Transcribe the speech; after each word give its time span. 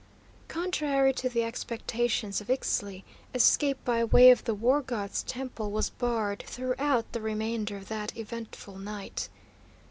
Contrary 0.47 1.13
to 1.13 1.29
the 1.29 1.43
expectations 1.43 2.41
of 2.41 2.47
Ixtli 2.47 3.03
escape 3.35 3.77
by 3.85 4.03
way 4.03 4.31
of 4.31 4.45
the 4.45 4.55
War 4.55 4.81
God's 4.81 5.21
temple 5.21 5.69
was 5.69 5.91
barred 5.91 6.43
throughout 6.47 7.11
the 7.13 7.21
remainder 7.21 7.77
of 7.77 7.87
that 7.89 8.17
eventful 8.17 8.79
night. 8.79 9.29